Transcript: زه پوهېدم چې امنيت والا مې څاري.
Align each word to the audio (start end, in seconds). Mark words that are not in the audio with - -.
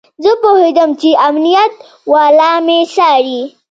زه 0.23 0.31
پوهېدم 0.41 0.89
چې 1.01 1.09
امنيت 1.27 1.73
والا 2.11 2.51
مې 2.65 2.79
څاري. 2.93 3.41